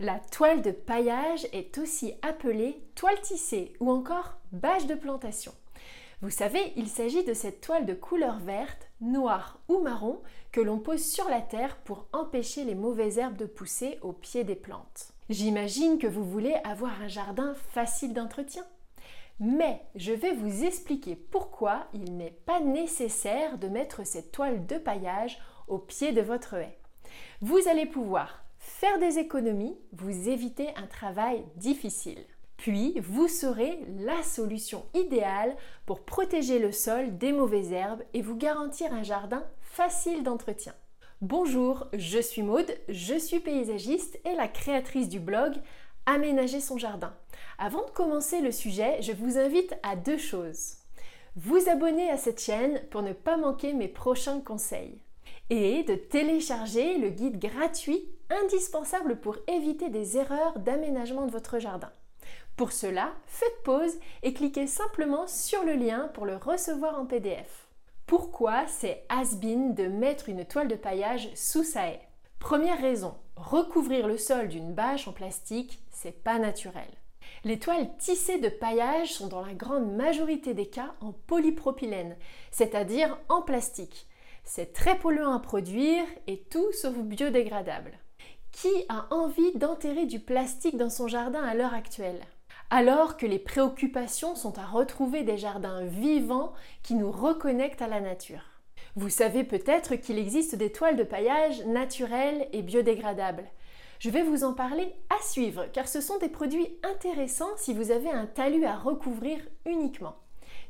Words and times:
La 0.00 0.18
toile 0.18 0.62
de 0.62 0.72
paillage 0.72 1.46
est 1.52 1.78
aussi 1.78 2.14
appelée 2.22 2.82
toile 2.96 3.20
tissée 3.20 3.74
ou 3.78 3.90
encore 3.90 4.34
bâche 4.50 4.86
de 4.86 4.96
plantation. 4.96 5.52
Vous 6.20 6.30
savez, 6.30 6.72
il 6.76 6.88
s'agit 6.88 7.22
de 7.22 7.34
cette 7.34 7.60
toile 7.60 7.86
de 7.86 7.94
couleur 7.94 8.38
verte, 8.38 8.90
noire 9.00 9.60
ou 9.68 9.78
marron 9.78 10.20
que 10.50 10.60
l'on 10.60 10.78
pose 10.78 11.04
sur 11.04 11.28
la 11.28 11.40
terre 11.40 11.76
pour 11.84 12.06
empêcher 12.12 12.64
les 12.64 12.74
mauvaises 12.74 13.18
herbes 13.18 13.36
de 13.36 13.46
pousser 13.46 13.98
au 14.02 14.12
pied 14.12 14.42
des 14.42 14.56
plantes. 14.56 15.12
J'imagine 15.28 15.98
que 15.98 16.06
vous 16.06 16.24
voulez 16.24 16.54
avoir 16.64 17.00
un 17.00 17.08
jardin 17.08 17.54
facile 17.54 18.14
d'entretien. 18.14 18.64
Mais 19.38 19.80
je 19.94 20.12
vais 20.12 20.32
vous 20.32 20.64
expliquer 20.64 21.14
pourquoi 21.14 21.86
il 21.92 22.16
n'est 22.16 22.36
pas 22.46 22.60
nécessaire 22.60 23.58
de 23.58 23.68
mettre 23.68 24.06
cette 24.06 24.32
toile 24.32 24.66
de 24.66 24.78
paillage 24.78 25.38
au 25.68 25.78
pied 25.78 26.12
de 26.12 26.20
votre 26.20 26.54
haie. 26.54 26.78
Vous 27.40 27.60
allez 27.68 27.86
pouvoir 27.86 28.43
des 28.98 29.18
économies, 29.18 29.76
vous 29.92 30.28
éviter 30.28 30.68
un 30.76 30.86
travail 30.86 31.44
difficile. 31.56 32.24
Puis, 32.56 33.00
vous 33.00 33.28
serez 33.28 33.80
la 33.98 34.22
solution 34.22 34.84
idéale 34.94 35.56
pour 35.84 36.04
protéger 36.04 36.58
le 36.58 36.70
sol 36.70 37.18
des 37.18 37.32
mauvaises 37.32 37.72
herbes 37.72 38.02
et 38.14 38.22
vous 38.22 38.36
garantir 38.36 38.92
un 38.92 39.02
jardin 39.02 39.44
facile 39.62 40.22
d'entretien. 40.22 40.74
Bonjour, 41.20 41.88
je 41.92 42.18
suis 42.18 42.42
Maude, 42.42 42.72
je 42.88 43.18
suis 43.18 43.40
paysagiste 43.40 44.20
et 44.24 44.34
la 44.34 44.48
créatrice 44.48 45.08
du 45.08 45.18
blog 45.18 45.54
Aménager 46.06 46.60
son 46.60 46.76
jardin. 46.76 47.14
Avant 47.58 47.84
de 47.86 47.90
commencer 47.90 48.42
le 48.42 48.52
sujet, 48.52 49.00
je 49.00 49.12
vous 49.12 49.38
invite 49.38 49.74
à 49.82 49.96
deux 49.96 50.18
choses. 50.18 50.74
Vous 51.34 51.68
abonner 51.68 52.10
à 52.10 52.18
cette 52.18 52.42
chaîne 52.42 52.82
pour 52.90 53.00
ne 53.02 53.14
pas 53.14 53.38
manquer 53.38 53.72
mes 53.72 53.88
prochains 53.88 54.40
conseils 54.40 54.98
et 55.48 55.82
de 55.82 55.94
télécharger 55.94 56.98
le 56.98 57.08
guide 57.08 57.38
gratuit 57.38 58.06
indispensable 58.30 59.16
pour 59.16 59.36
éviter 59.48 59.88
des 59.88 60.16
erreurs 60.16 60.58
d'aménagement 60.58 61.26
de 61.26 61.30
votre 61.30 61.58
jardin. 61.58 61.90
Pour 62.56 62.72
cela, 62.72 63.12
faites 63.26 63.62
pause 63.64 63.94
et 64.22 64.32
cliquez 64.32 64.66
simplement 64.66 65.26
sur 65.26 65.64
le 65.64 65.74
lien 65.74 66.08
pour 66.14 66.24
le 66.24 66.36
recevoir 66.36 66.98
en 66.98 67.06
PDF. 67.06 67.66
Pourquoi 68.06 68.66
c'est 68.68 69.04
has-been 69.08 69.74
de 69.74 69.86
mettre 69.88 70.28
une 70.28 70.44
toile 70.44 70.68
de 70.68 70.76
paillage 70.76 71.30
sous 71.34 71.64
sa 71.64 71.88
haie? 71.88 72.02
Première 72.38 72.80
raison, 72.80 73.14
recouvrir 73.36 74.06
le 74.06 74.18
sol 74.18 74.48
d'une 74.48 74.74
bâche 74.74 75.08
en 75.08 75.12
plastique, 75.12 75.80
c'est 75.90 76.22
pas 76.22 76.38
naturel. 76.38 76.88
Les 77.42 77.58
toiles 77.58 77.88
tissées 77.98 78.38
de 78.38 78.48
paillage 78.48 79.12
sont 79.14 79.26
dans 79.26 79.44
la 79.44 79.54
grande 79.54 79.92
majorité 79.96 80.54
des 80.54 80.66
cas 80.66 80.94
en 81.00 81.12
polypropylène, 81.12 82.16
c'est-à-dire 82.50 83.18
en 83.28 83.42
plastique. 83.42 84.06
C'est 84.44 84.72
très 84.72 84.98
polluant 84.98 85.32
à 85.32 85.40
produire 85.40 86.04
et 86.26 86.38
tout 86.38 86.70
sauf 86.72 86.94
biodégradable. 86.94 87.98
Qui 88.60 88.84
a 88.88 89.06
envie 89.10 89.52
d'enterrer 89.56 90.06
du 90.06 90.20
plastique 90.20 90.76
dans 90.76 90.88
son 90.88 91.08
jardin 91.08 91.42
à 91.42 91.54
l'heure 91.54 91.74
actuelle? 91.74 92.20
Alors 92.70 93.16
que 93.16 93.26
les 93.26 93.40
préoccupations 93.40 94.36
sont 94.36 94.58
à 94.58 94.64
retrouver 94.64 95.22
des 95.22 95.36
jardins 95.36 95.84
vivants 95.84 96.52
qui 96.82 96.94
nous 96.94 97.10
reconnectent 97.10 97.82
à 97.82 97.88
la 97.88 98.00
nature. 98.00 98.42
Vous 98.96 99.10
savez 99.10 99.42
peut-être 99.44 99.96
qu'il 99.96 100.18
existe 100.18 100.54
des 100.54 100.70
toiles 100.70 100.96
de 100.96 101.02
paillage 101.02 101.64
naturelles 101.66 102.48
et 102.52 102.62
biodégradables. 102.62 103.44
Je 103.98 104.08
vais 104.08 104.22
vous 104.22 104.44
en 104.44 104.54
parler 104.54 104.94
à 105.10 105.22
suivre 105.22 105.66
car 105.72 105.88
ce 105.88 106.00
sont 106.00 106.18
des 106.18 106.28
produits 106.28 106.78
intéressants 106.84 107.56
si 107.56 107.74
vous 107.74 107.90
avez 107.90 108.10
un 108.10 108.26
talus 108.26 108.64
à 108.64 108.76
recouvrir 108.76 109.38
uniquement. 109.66 110.16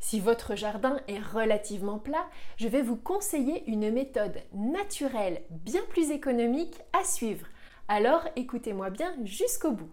Si 0.01 0.21
votre 0.21 0.57
jardin 0.57 1.01
est 1.07 1.21
relativement 1.21 1.99
plat, 1.99 2.27
je 2.57 2.69
vais 2.69 2.83
vous 2.83 2.97
conseiller 2.97 3.63
une 3.67 3.91
méthode 3.93 4.41
naturelle 4.55 5.43
bien 5.51 5.83
plus 5.91 6.11
économique 6.11 6.81
à 6.93 7.05
suivre. 7.05 7.47
Alors 7.87 8.27
écoutez-moi 8.37 8.89
bien 8.89 9.15
jusqu'au 9.25 9.71
bout. 9.71 9.91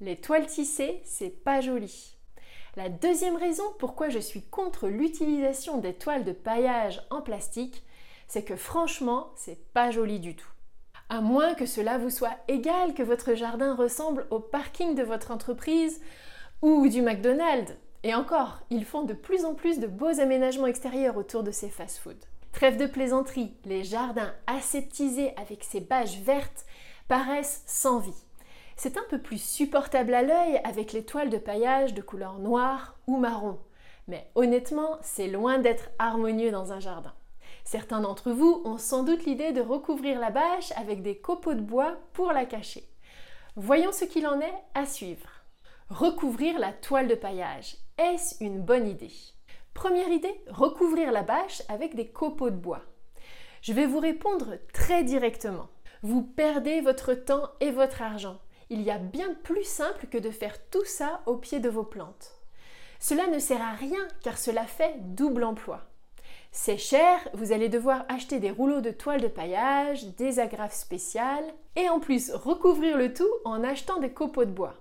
Les 0.00 0.16
toiles 0.16 0.46
tissées, 0.46 1.00
c'est 1.04 1.30
pas 1.30 1.60
joli. 1.60 2.16
La 2.76 2.88
deuxième 2.88 3.36
raison 3.36 3.62
pourquoi 3.78 4.08
je 4.08 4.18
suis 4.18 4.42
contre 4.42 4.88
l'utilisation 4.88 5.78
des 5.78 5.94
toiles 5.94 6.24
de 6.24 6.32
paillage 6.32 7.00
en 7.10 7.22
plastique, 7.22 7.84
c'est 8.26 8.42
que 8.42 8.56
franchement, 8.56 9.28
c'est 9.36 9.72
pas 9.72 9.92
joli 9.92 10.18
du 10.18 10.34
tout. 10.34 10.50
À 11.10 11.20
moins 11.20 11.54
que 11.54 11.64
cela 11.64 11.96
vous 11.96 12.10
soit 12.10 12.36
égal 12.48 12.92
que 12.92 13.04
votre 13.04 13.34
jardin 13.34 13.74
ressemble 13.74 14.26
au 14.30 14.40
parking 14.40 14.96
de 14.96 15.04
votre 15.04 15.30
entreprise 15.30 16.00
ou 16.60 16.88
du 16.88 17.02
McDonald's. 17.02 17.76
Et 18.02 18.14
encore, 18.14 18.60
ils 18.70 18.84
font 18.84 19.02
de 19.02 19.14
plus 19.14 19.44
en 19.44 19.54
plus 19.54 19.78
de 19.78 19.86
beaux 19.86 20.20
aménagements 20.20 20.66
extérieurs 20.66 21.16
autour 21.16 21.44
de 21.44 21.52
ces 21.52 21.68
fast-foods. 21.68 22.26
Trêve 22.52 22.76
de 22.76 22.86
plaisanterie, 22.86 23.54
les 23.64 23.84
jardins 23.84 24.34
aseptisés 24.48 25.32
avec 25.36 25.62
ces 25.62 25.80
bâches 25.80 26.18
vertes 26.18 26.66
paraissent 27.08 27.62
sans 27.66 27.98
vie. 27.98 28.24
C'est 28.76 28.96
un 28.96 29.04
peu 29.10 29.20
plus 29.20 29.42
supportable 29.42 30.14
à 30.14 30.22
l'œil 30.22 30.60
avec 30.62 30.92
les 30.92 31.04
toiles 31.04 31.30
de 31.30 31.38
paillage 31.38 31.94
de 31.94 32.02
couleur 32.02 32.38
noire 32.38 32.96
ou 33.06 33.16
marron. 33.16 33.58
Mais 34.06 34.30
honnêtement, 34.34 34.98
c'est 35.02 35.26
loin 35.26 35.58
d'être 35.58 35.90
harmonieux 35.98 36.50
dans 36.50 36.72
un 36.72 36.80
jardin. 36.80 37.12
Certains 37.64 38.00
d'entre 38.00 38.30
vous 38.30 38.62
ont 38.64 38.78
sans 38.78 39.02
doute 39.02 39.24
l'idée 39.24 39.52
de 39.52 39.60
recouvrir 39.60 40.20
la 40.20 40.30
bâche 40.30 40.72
avec 40.76 41.02
des 41.02 41.18
copeaux 41.18 41.54
de 41.54 41.60
bois 41.60 41.96
pour 42.12 42.32
la 42.32 42.46
cacher. 42.46 42.88
Voyons 43.56 43.92
ce 43.92 44.04
qu'il 44.04 44.26
en 44.26 44.40
est 44.40 44.54
à 44.74 44.86
suivre. 44.86 45.28
Recouvrir 45.90 46.58
la 46.58 46.72
toile 46.72 47.08
de 47.08 47.14
paillage. 47.14 47.76
Est-ce 47.98 48.42
une 48.42 48.60
bonne 48.60 48.86
idée? 48.86 49.12
Première 49.74 50.08
idée, 50.08 50.40
recouvrir 50.48 51.10
la 51.10 51.22
bâche 51.22 51.62
avec 51.68 51.94
des 51.94 52.08
copeaux 52.08 52.50
de 52.50 52.56
bois. 52.56 52.82
Je 53.60 53.72
vais 53.72 53.86
vous 53.86 53.98
répondre 53.98 54.54
très 54.72 55.02
directement. 55.02 55.68
Vous 56.02 56.22
perdez 56.22 56.80
votre 56.80 57.14
temps 57.14 57.50
et 57.60 57.70
votre 57.70 58.02
argent 58.02 58.38
il 58.70 58.82
y 58.82 58.90
a 58.90 58.98
bien 58.98 59.34
plus 59.42 59.64
simple 59.64 60.06
que 60.06 60.18
de 60.18 60.30
faire 60.30 60.58
tout 60.70 60.84
ça 60.84 61.22
au 61.26 61.36
pied 61.36 61.60
de 61.60 61.68
vos 61.68 61.84
plantes. 61.84 62.32
Cela 63.00 63.26
ne 63.28 63.38
sert 63.38 63.62
à 63.62 63.72
rien 63.72 64.08
car 64.22 64.36
cela 64.36 64.64
fait 64.64 64.94
double 65.14 65.44
emploi. 65.44 65.82
C'est 66.50 66.78
cher, 66.78 67.20
vous 67.34 67.52
allez 67.52 67.68
devoir 67.68 68.04
acheter 68.08 68.40
des 68.40 68.50
rouleaux 68.50 68.80
de 68.80 68.90
toile 68.90 69.20
de 69.20 69.28
paillage, 69.28 70.04
des 70.16 70.38
agrafes 70.38 70.74
spéciales 70.74 71.44
et 71.76 71.88
en 71.88 72.00
plus 72.00 72.32
recouvrir 72.32 72.96
le 72.96 73.12
tout 73.12 73.30
en 73.44 73.62
achetant 73.62 74.00
des 74.00 74.10
copeaux 74.10 74.44
de 74.44 74.50
bois. 74.50 74.74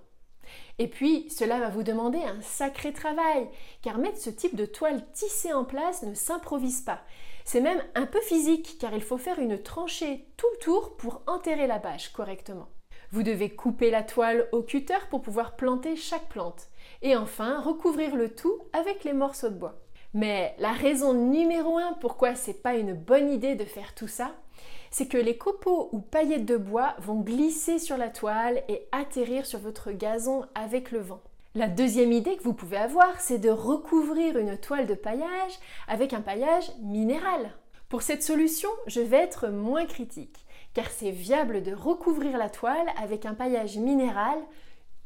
Et 0.79 0.87
puis, 0.87 1.29
cela 1.29 1.59
va 1.59 1.69
vous 1.69 1.83
demander 1.83 2.19
un 2.19 2.41
sacré 2.41 2.93
travail, 2.93 3.49
car 3.81 3.97
mettre 3.97 4.19
ce 4.19 4.29
type 4.29 4.55
de 4.55 4.65
toile 4.65 5.03
tissée 5.11 5.51
en 5.51 5.65
place 5.65 6.03
ne 6.03 6.13
s'improvise 6.13 6.81
pas. 6.81 7.01
C'est 7.47 7.61
même 7.61 7.81
un 7.95 8.05
peu 8.05 8.19
physique, 8.19 8.75
car 8.77 8.93
il 8.93 9.01
faut 9.01 9.17
faire 9.17 9.39
une 9.39 9.57
tranchée 9.57 10.27
tout 10.35 10.47
le 10.51 10.57
tour 10.57 10.97
pour 10.97 11.21
enterrer 11.27 11.65
la 11.65 11.79
bâche 11.79 12.09
correctement. 12.09 12.67
Vous 13.11 13.23
devez 13.23 13.51
couper 13.51 13.89
la 13.89 14.03
toile 14.03 14.49
au 14.51 14.63
cutter 14.63 14.97
pour 15.09 15.21
pouvoir 15.21 15.55
planter 15.55 15.95
chaque 15.95 16.27
plante. 16.27 16.67
Et 17.01 17.15
enfin, 17.15 17.61
recouvrir 17.61 18.17
le 18.17 18.35
tout 18.35 18.59
avec 18.73 19.05
les 19.05 19.13
morceaux 19.13 19.47
de 19.47 19.55
bois. 19.55 19.79
Mais 20.13 20.55
la 20.59 20.73
raison 20.73 21.13
numéro 21.13 21.77
un 21.77 21.93
pourquoi 21.93 22.35
c'est 22.35 22.61
pas 22.61 22.75
une 22.75 22.93
bonne 22.93 23.31
idée 23.31 23.55
de 23.55 23.63
faire 23.63 23.95
tout 23.95 24.09
ça, 24.09 24.35
c'est 24.91 25.07
que 25.07 25.17
les 25.17 25.37
copeaux 25.37 25.87
ou 25.93 26.01
paillettes 26.01 26.45
de 26.45 26.57
bois 26.57 26.95
vont 26.99 27.21
glisser 27.21 27.79
sur 27.79 27.95
la 27.95 28.09
toile 28.09 28.61
et 28.67 28.89
atterrir 28.91 29.45
sur 29.45 29.59
votre 29.59 29.93
gazon 29.93 30.43
avec 30.53 30.91
le 30.91 30.99
vent. 30.99 31.21
La 31.55 31.67
deuxième 31.67 32.11
idée 32.11 32.37
que 32.37 32.43
vous 32.43 32.53
pouvez 32.53 32.77
avoir, 32.77 33.19
c'est 33.19 33.39
de 33.39 33.49
recouvrir 33.49 34.37
une 34.37 34.57
toile 34.57 34.85
de 34.85 34.93
paillage 34.93 35.59
avec 35.87 36.13
un 36.13 36.21
paillage 36.21 36.71
minéral. 36.81 37.51
Pour 37.89 38.01
cette 38.01 38.23
solution, 38.23 38.69
je 38.85 39.01
vais 39.01 39.17
être 39.17 39.47
moins 39.47 39.85
critique 39.85 40.47
car 40.77 40.91
c'est 40.91 41.09
viable 41.09 41.63
de 41.63 41.73
recouvrir 41.73 42.37
la 42.37 42.51
toile 42.51 42.87
avec 43.01 43.25
un 43.25 43.33
paillage 43.33 43.77
minéral 43.77 44.37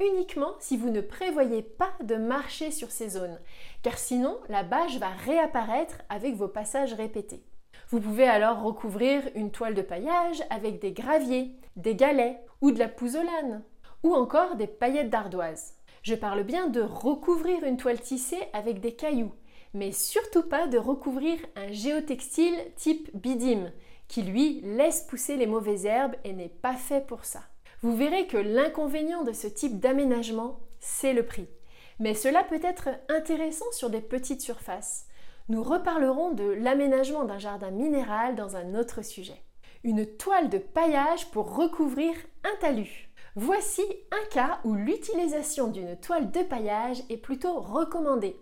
uniquement 0.00 0.52
si 0.58 0.76
vous 0.76 0.90
ne 0.90 1.00
prévoyez 1.00 1.62
pas 1.62 1.92
de 2.02 2.16
marcher 2.16 2.70
sur 2.70 2.90
ces 2.90 3.08
zones, 3.08 3.40
car 3.82 3.96
sinon 3.96 4.36
la 4.50 4.64
bâche 4.64 4.98
va 4.98 5.08
réapparaître 5.08 5.94
avec 6.10 6.34
vos 6.34 6.48
passages 6.48 6.92
répétés. 6.92 7.42
Vous 7.88 8.00
pouvez 8.00 8.28
alors 8.28 8.62
recouvrir 8.62 9.22
une 9.34 9.50
toile 9.50 9.72
de 9.72 9.80
paillage 9.80 10.42
avec 10.50 10.78
des 10.78 10.92
graviers, 10.92 11.56
des 11.76 11.94
galets 11.94 12.38
ou 12.60 12.70
de 12.70 12.78
la 12.78 12.88
pouzzolane, 12.88 13.62
ou 14.02 14.14
encore 14.14 14.56
des 14.56 14.66
paillettes 14.66 15.08
d'ardoise. 15.08 15.72
Je 16.02 16.16
parle 16.16 16.42
bien 16.42 16.66
de 16.66 16.80
recouvrir 16.80 17.62
une 17.62 17.76
toile 17.76 18.00
tissée 18.00 18.42
avec 18.52 18.80
des 18.80 18.96
cailloux, 18.96 19.32
mais 19.72 19.92
surtout 19.92 20.42
pas 20.42 20.66
de 20.66 20.76
recouvrir 20.76 21.38
un 21.54 21.70
géotextile 21.70 22.56
type 22.74 23.08
bidim, 23.14 23.70
qui 24.08 24.22
lui 24.22 24.60
laisse 24.62 25.02
pousser 25.02 25.36
les 25.36 25.46
mauvaises 25.46 25.86
herbes 25.86 26.16
et 26.24 26.32
n'est 26.32 26.48
pas 26.48 26.74
fait 26.74 27.06
pour 27.06 27.24
ça. 27.24 27.42
Vous 27.82 27.96
verrez 27.96 28.26
que 28.26 28.36
l'inconvénient 28.36 29.22
de 29.22 29.32
ce 29.32 29.46
type 29.46 29.78
d'aménagement, 29.78 30.58
c'est 30.80 31.12
le 31.12 31.24
prix. 31.24 31.46
Mais 32.00 32.14
cela 32.14 32.42
peut 32.42 32.60
être 32.64 32.88
intéressant 33.08 33.70
sur 33.70 33.88
des 33.88 34.00
petites 34.00 34.40
surfaces. 34.40 35.06
Nous 35.48 35.62
reparlerons 35.62 36.32
de 36.32 36.44
l'aménagement 36.44 37.24
d'un 37.24 37.38
jardin 37.38 37.70
minéral 37.70 38.34
dans 38.34 38.56
un 38.56 38.74
autre 38.74 39.04
sujet. 39.04 39.40
Une 39.84 40.04
toile 40.04 40.48
de 40.48 40.58
paillage 40.58 41.30
pour 41.30 41.54
recouvrir 41.54 42.14
un 42.42 42.56
talus. 42.60 43.11
Voici 43.34 43.82
un 44.10 44.24
cas 44.30 44.60
où 44.64 44.74
l'utilisation 44.74 45.68
d'une 45.68 45.96
toile 45.96 46.30
de 46.30 46.42
paillage 46.42 47.02
est 47.08 47.16
plutôt 47.16 47.60
recommandée. 47.60 48.36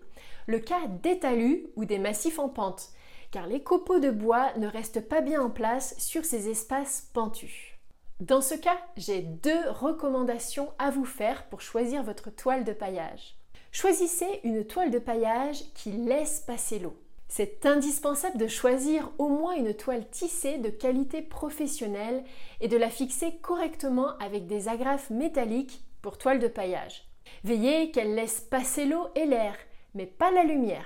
Le 0.47 0.59
cas 0.59 0.85
des 1.01 1.17
talus 1.17 1.67
ou 1.77 1.85
des 1.85 1.97
massifs 1.97 2.39
en 2.39 2.49
pente, 2.49 2.89
car 3.31 3.47
les 3.47 3.63
copeaux 3.63 3.99
de 3.99 4.11
bois 4.11 4.51
ne 4.57 4.67
restent 4.67 5.07
pas 5.07 5.21
bien 5.21 5.41
en 5.41 5.49
place 5.49 5.95
sur 5.97 6.25
ces 6.25 6.49
espaces 6.49 7.09
pentus. 7.13 7.77
Dans 8.19 8.41
ce 8.41 8.53
cas, 8.53 8.77
j'ai 8.97 9.21
deux 9.21 9.69
recommandations 9.69 10.73
à 10.77 10.91
vous 10.91 11.05
faire 11.05 11.47
pour 11.47 11.61
choisir 11.61 12.03
votre 12.03 12.29
toile 12.29 12.65
de 12.65 12.73
paillage. 12.73 13.37
Choisissez 13.71 14.41
une 14.43 14.65
toile 14.65 14.91
de 14.91 14.99
paillage 14.99 15.63
qui 15.73 15.93
laisse 15.93 16.41
passer 16.41 16.79
l'eau. 16.79 16.97
C'est 17.33 17.65
indispensable 17.65 18.37
de 18.37 18.49
choisir 18.49 19.09
au 19.17 19.29
moins 19.29 19.55
une 19.55 19.73
toile 19.73 20.05
tissée 20.09 20.57
de 20.57 20.69
qualité 20.69 21.21
professionnelle 21.21 22.25
et 22.59 22.67
de 22.67 22.75
la 22.75 22.89
fixer 22.89 23.37
correctement 23.41 24.17
avec 24.19 24.47
des 24.47 24.67
agrafes 24.67 25.09
métalliques 25.09 25.81
pour 26.01 26.17
toile 26.17 26.39
de 26.39 26.49
paillage. 26.49 27.07
Veillez 27.45 27.91
qu'elle 27.91 28.15
laisse 28.15 28.41
passer 28.41 28.83
l'eau 28.83 29.07
et 29.15 29.25
l'air, 29.25 29.55
mais 29.93 30.07
pas 30.07 30.29
la 30.29 30.43
lumière. 30.43 30.85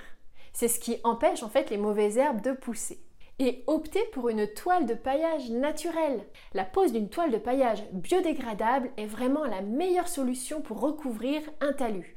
C'est 0.54 0.68
ce 0.68 0.80
qui 0.80 1.00
empêche 1.04 1.42
en 1.42 1.50
fait 1.50 1.72
les 1.72 1.80
mauvaises 1.80 2.20
herbes 2.20 2.42
de 2.42 2.52
pousser. 2.52 3.00
Et 3.40 3.64
optez 3.66 4.04
pour 4.14 4.30
une 4.30 4.46
toile 4.46 4.86
de 4.86 4.94
paillage 4.94 5.50
naturelle. 5.50 6.28
La 6.54 6.64
pose 6.64 6.92
d'une 6.92 7.10
toile 7.10 7.32
de 7.32 7.40
paillage 7.40 7.84
biodégradable 7.92 8.92
est 8.98 9.08
vraiment 9.08 9.46
la 9.46 9.64
meilleure 9.64 10.08
solution 10.08 10.62
pour 10.62 10.80
recouvrir 10.80 11.42
un 11.60 11.74
talus. 11.74 12.16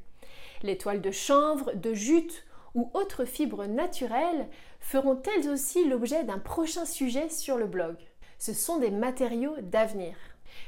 Les 0.62 0.76
toiles 0.76 1.00
de 1.00 1.12
chanvre, 1.12 1.72
de 1.72 1.94
jute 1.94 2.44
ou 2.78 2.90
autres 2.94 3.24
fibres 3.24 3.66
naturelles 3.66 4.48
feront 4.78 5.20
elles 5.34 5.50
aussi 5.50 5.84
l'objet 5.84 6.22
d'un 6.22 6.38
prochain 6.38 6.84
sujet 6.84 7.28
sur 7.28 7.56
le 7.56 7.66
blog. 7.66 7.96
Ce 8.38 8.54
sont 8.54 8.78
des 8.78 8.92
matériaux 8.92 9.56
d'avenir. 9.62 10.14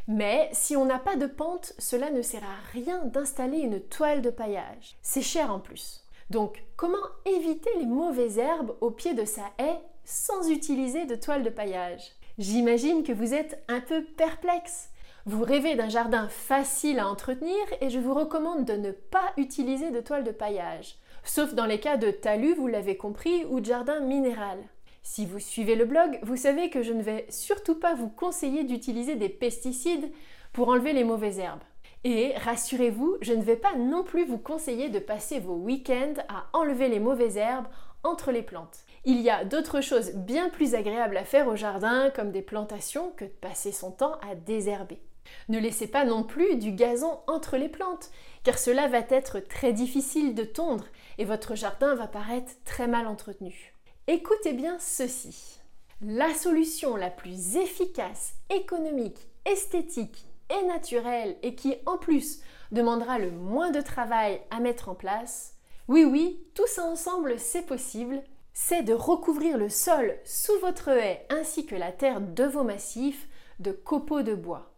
Mais 0.08 0.50
si 0.52 0.76
on 0.76 0.84
n'a 0.84 0.98
pas 0.98 1.14
de 1.14 1.26
pente, 1.26 1.72
cela 1.78 2.10
ne 2.10 2.20
sert 2.20 2.42
à 2.42 2.72
rien 2.72 3.04
d'installer 3.04 3.58
une 3.58 3.80
toile 3.80 4.22
de 4.22 4.30
paillage. 4.30 4.96
C'est 5.02 5.22
cher 5.22 5.52
en 5.52 5.60
plus. 5.60 6.04
Donc, 6.30 6.64
comment 6.76 6.96
éviter 7.26 7.70
les 7.78 7.86
mauvaises 7.86 8.38
herbes 8.38 8.76
au 8.80 8.90
pied 8.90 9.14
de 9.14 9.24
sa 9.24 9.44
haie 9.58 9.78
sans 10.04 10.50
utiliser 10.50 11.06
de 11.06 11.14
toile 11.14 11.44
de 11.44 11.50
paillage? 11.50 12.10
J'imagine 12.38 13.04
que 13.04 13.12
vous 13.12 13.34
êtes 13.34 13.62
un 13.68 13.80
peu 13.80 14.02
perplexe. 14.02 14.90
Vous 15.26 15.44
rêvez 15.44 15.76
d'un 15.76 15.88
jardin 15.88 16.28
facile 16.28 16.98
à 16.98 17.08
entretenir 17.08 17.54
et 17.80 17.88
je 17.88 18.00
vous 18.00 18.14
recommande 18.14 18.64
de 18.64 18.72
ne 18.72 18.90
pas 18.90 19.32
utiliser 19.36 19.92
de 19.92 20.00
toile 20.00 20.24
de 20.24 20.32
paillage 20.32 20.96
sauf 21.24 21.54
dans 21.54 21.66
les 21.66 21.80
cas 21.80 21.96
de 21.96 22.10
talus, 22.10 22.54
vous 22.54 22.66
l'avez 22.66 22.96
compris, 22.96 23.44
ou 23.46 23.60
de 23.60 23.66
jardin 23.66 24.00
minéral. 24.00 24.58
Si 25.02 25.26
vous 25.26 25.38
suivez 25.38 25.76
le 25.76 25.84
blog, 25.84 26.18
vous 26.22 26.36
savez 26.36 26.70
que 26.70 26.82
je 26.82 26.92
ne 26.92 27.02
vais 27.02 27.26
surtout 27.30 27.74
pas 27.74 27.94
vous 27.94 28.08
conseiller 28.08 28.64
d'utiliser 28.64 29.16
des 29.16 29.28
pesticides 29.28 30.10
pour 30.52 30.68
enlever 30.68 30.92
les 30.92 31.04
mauvaises 31.04 31.38
herbes. 31.38 31.62
Et 32.04 32.34
rassurez-vous, 32.36 33.18
je 33.20 33.32
ne 33.32 33.42
vais 33.42 33.56
pas 33.56 33.74
non 33.76 34.04
plus 34.04 34.24
vous 34.24 34.38
conseiller 34.38 34.88
de 34.88 34.98
passer 34.98 35.38
vos 35.38 35.54
week-ends 35.54 36.14
à 36.28 36.46
enlever 36.52 36.88
les 36.88 37.00
mauvaises 37.00 37.36
herbes 37.36 37.68
entre 38.02 38.32
les 38.32 38.42
plantes. 38.42 38.78
Il 39.04 39.20
y 39.20 39.30
a 39.30 39.44
d'autres 39.44 39.80
choses 39.80 40.12
bien 40.14 40.48
plus 40.48 40.74
agréables 40.74 41.16
à 41.16 41.24
faire 41.24 41.48
au 41.48 41.56
jardin, 41.56 42.10
comme 42.10 42.32
des 42.32 42.42
plantations, 42.42 43.12
que 43.16 43.24
de 43.24 43.30
passer 43.30 43.72
son 43.72 43.90
temps 43.90 44.16
à 44.28 44.34
désherber. 44.34 45.00
Ne 45.48 45.58
laissez 45.58 45.86
pas 45.86 46.04
non 46.04 46.22
plus 46.22 46.56
du 46.56 46.72
gazon 46.72 47.20
entre 47.26 47.56
les 47.56 47.68
plantes, 47.68 48.10
car 48.44 48.58
cela 48.58 48.88
va 48.88 49.00
être 49.08 49.40
très 49.40 49.72
difficile 49.72 50.34
de 50.34 50.44
tondre 50.44 50.86
et 51.18 51.24
votre 51.24 51.54
jardin 51.54 51.94
va 51.94 52.06
paraître 52.06 52.52
très 52.64 52.86
mal 52.86 53.06
entretenu. 53.06 53.74
Écoutez 54.06 54.52
bien 54.52 54.78
ceci. 54.78 55.60
La 56.02 56.32
solution 56.32 56.96
la 56.96 57.10
plus 57.10 57.56
efficace, 57.56 58.34
économique, 58.48 59.28
esthétique 59.44 60.26
et 60.48 60.66
naturelle 60.66 61.36
et 61.42 61.54
qui 61.54 61.76
en 61.86 61.98
plus 61.98 62.40
demandera 62.72 63.18
le 63.18 63.30
moins 63.30 63.70
de 63.70 63.80
travail 63.80 64.40
à 64.50 64.60
mettre 64.60 64.88
en 64.88 64.94
place, 64.94 65.56
oui 65.88 66.04
oui, 66.04 66.42
tout 66.54 66.66
ça 66.66 66.84
ensemble 66.84 67.38
c'est 67.38 67.66
possible, 67.66 68.22
c'est 68.52 68.82
de 68.82 68.94
recouvrir 68.94 69.58
le 69.58 69.68
sol 69.68 70.16
sous 70.24 70.58
votre 70.60 70.88
haie 70.88 71.26
ainsi 71.30 71.66
que 71.66 71.74
la 71.74 71.92
terre 71.92 72.20
de 72.20 72.44
vos 72.44 72.64
massifs 72.64 73.28
de 73.58 73.72
copeaux 73.72 74.22
de 74.22 74.34
bois. 74.34 74.69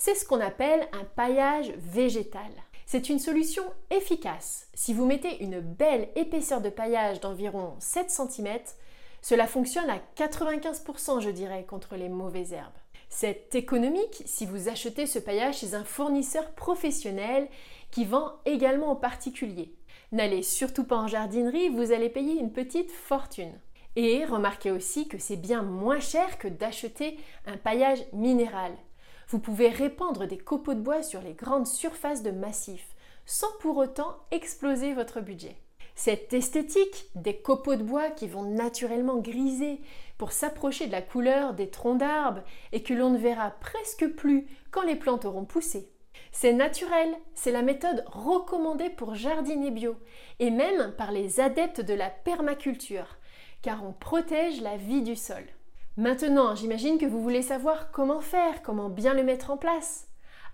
C'est 0.00 0.14
ce 0.14 0.24
qu'on 0.24 0.40
appelle 0.40 0.88
un 0.92 1.04
paillage 1.04 1.72
végétal. 1.76 2.52
C'est 2.86 3.08
une 3.08 3.18
solution 3.18 3.64
efficace. 3.90 4.68
Si 4.72 4.94
vous 4.94 5.04
mettez 5.04 5.42
une 5.42 5.58
belle 5.58 6.08
épaisseur 6.14 6.60
de 6.60 6.70
paillage 6.70 7.18
d'environ 7.20 7.74
7 7.80 8.08
cm, 8.08 8.60
cela 9.22 9.48
fonctionne 9.48 9.90
à 9.90 10.00
95% 10.16 11.20
je 11.20 11.30
dirais 11.30 11.64
contre 11.68 11.96
les 11.96 12.08
mauvaises 12.08 12.52
herbes. 12.52 12.78
C'est 13.08 13.56
économique 13.56 14.22
si 14.24 14.46
vous 14.46 14.68
achetez 14.68 15.06
ce 15.06 15.18
paillage 15.18 15.58
chez 15.58 15.74
un 15.74 15.82
fournisseur 15.82 16.52
professionnel 16.52 17.48
qui 17.90 18.04
vend 18.04 18.34
également 18.44 18.92
aux 18.92 19.00
particuliers. 19.00 19.74
N'allez 20.12 20.44
surtout 20.44 20.84
pas 20.84 20.96
en 20.96 21.08
jardinerie, 21.08 21.70
vous 21.70 21.90
allez 21.90 22.08
payer 22.08 22.38
une 22.38 22.52
petite 22.52 22.92
fortune. 22.92 23.58
Et 23.96 24.24
remarquez 24.24 24.70
aussi 24.70 25.08
que 25.08 25.18
c'est 25.18 25.36
bien 25.36 25.62
moins 25.62 25.98
cher 25.98 26.38
que 26.38 26.46
d'acheter 26.46 27.18
un 27.46 27.56
paillage 27.56 28.04
minéral. 28.12 28.72
Vous 29.30 29.40
pouvez 29.40 29.68
répandre 29.68 30.26
des 30.26 30.38
copeaux 30.38 30.72
de 30.72 30.80
bois 30.80 31.02
sur 31.02 31.20
les 31.20 31.34
grandes 31.34 31.66
surfaces 31.66 32.22
de 32.22 32.30
massifs, 32.30 32.96
sans 33.26 33.52
pour 33.60 33.76
autant 33.76 34.16
exploser 34.30 34.94
votre 34.94 35.20
budget. 35.20 35.58
Cette 35.94 36.32
esthétique 36.32 37.10
des 37.14 37.36
copeaux 37.36 37.76
de 37.76 37.82
bois 37.82 38.08
qui 38.08 38.26
vont 38.26 38.44
naturellement 38.44 39.18
griser 39.18 39.82
pour 40.16 40.32
s'approcher 40.32 40.86
de 40.86 40.92
la 40.92 41.02
couleur 41.02 41.52
des 41.52 41.68
troncs 41.68 41.98
d'arbres 41.98 42.42
et 42.72 42.82
que 42.82 42.94
l'on 42.94 43.10
ne 43.10 43.18
verra 43.18 43.50
presque 43.50 44.06
plus 44.14 44.46
quand 44.70 44.82
les 44.82 44.96
plantes 44.96 45.26
auront 45.26 45.44
poussé. 45.44 45.92
C'est 46.32 46.54
naturel, 46.54 47.14
c'est 47.34 47.52
la 47.52 47.62
méthode 47.62 48.04
recommandée 48.06 48.88
pour 48.88 49.14
jardiner 49.14 49.70
bio 49.70 49.96
et 50.38 50.50
même 50.50 50.94
par 50.96 51.12
les 51.12 51.38
adeptes 51.38 51.82
de 51.82 51.94
la 51.94 52.08
permaculture, 52.08 53.18
car 53.60 53.84
on 53.84 53.92
protège 53.92 54.62
la 54.62 54.78
vie 54.78 55.02
du 55.02 55.16
sol. 55.16 55.44
Maintenant, 55.98 56.54
j'imagine 56.54 56.96
que 56.96 57.06
vous 57.06 57.20
voulez 57.20 57.42
savoir 57.42 57.90
comment 57.90 58.20
faire, 58.20 58.62
comment 58.62 58.88
bien 58.88 59.14
le 59.14 59.24
mettre 59.24 59.50
en 59.50 59.56
place. 59.56 60.06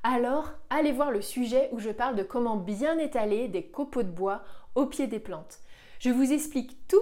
Alors, 0.02 0.50
allez 0.70 0.90
voir 0.90 1.10
le 1.10 1.20
sujet 1.20 1.68
où 1.72 1.78
je 1.78 1.90
parle 1.90 2.16
de 2.16 2.22
comment 2.22 2.56
bien 2.56 2.96
étaler 2.96 3.48
des 3.48 3.66
copeaux 3.66 4.04
de 4.04 4.08
bois 4.08 4.42
au 4.74 4.86
pied 4.86 5.06
des 5.06 5.18
plantes. 5.18 5.58
Je 5.98 6.08
vous 6.08 6.32
explique 6.32 6.88
tout 6.88 6.96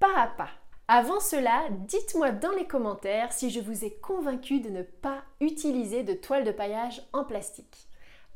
pas 0.00 0.12
à 0.16 0.26
pas. 0.26 0.48
Avant 0.88 1.20
cela, 1.20 1.68
dites-moi 1.70 2.32
dans 2.32 2.50
les 2.50 2.66
commentaires 2.66 3.32
si 3.32 3.48
je 3.48 3.60
vous 3.60 3.84
ai 3.84 3.94
convaincu 3.94 4.58
de 4.58 4.70
ne 4.70 4.82
pas 4.82 5.22
utiliser 5.40 6.02
de 6.02 6.14
toile 6.14 6.42
de 6.42 6.50
paillage 6.50 7.00
en 7.12 7.22
plastique. 7.22 7.86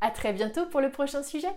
A 0.01 0.13
très 0.13 0.33
bientôt 0.33 0.67
pour 0.67 0.81
le 0.81 0.93
prochain 0.93 1.25
sujet 1.25 1.57